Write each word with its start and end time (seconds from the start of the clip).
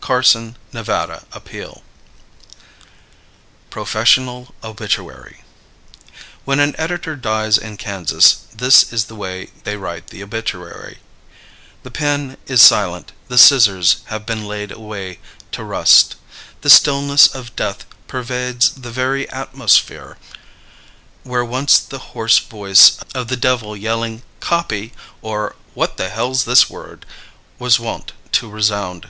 Carson 0.00 0.54
(Nevada) 0.72 1.24
Appeal. 1.32 1.82
PROFESSIONAL 3.70 4.54
OBITUARY. 4.62 5.42
When 6.44 6.60
an 6.60 6.76
editor 6.78 7.16
dies 7.16 7.58
in 7.58 7.76
Kansas, 7.76 8.44
this 8.54 8.92
is 8.92 9.06
the 9.06 9.16
way 9.16 9.50
they 9.64 9.76
write 9.76 10.06
the 10.10 10.22
obituary: 10.22 10.98
"The 11.82 11.90
pen 11.90 12.36
is 12.46 12.62
silent; 12.62 13.10
the 13.26 13.36
scissors 13.36 14.02
have 14.04 14.24
been 14.24 14.46
laid 14.46 14.70
away 14.70 15.18
to 15.50 15.64
rust; 15.64 16.14
the 16.60 16.70
stillness 16.70 17.26
of 17.26 17.56
death 17.56 17.84
pervades 18.06 18.70
the 18.74 18.92
very 18.92 19.28
atmosphere 19.30 20.16
where 21.24 21.44
once 21.44 21.80
the 21.80 21.98
hoarse 22.14 22.38
voice 22.38 22.98
of 23.16 23.26
the 23.26 23.36
devil 23.36 23.76
yelling 23.76 24.22
'copy' 24.38 24.92
or 25.22 25.56
'what 25.74 25.96
the 25.96 26.08
hell's 26.08 26.44
this 26.44 26.70
word?' 26.70 27.04
was 27.58 27.80
wont 27.80 28.12
to 28.30 28.48
resound. 28.48 29.08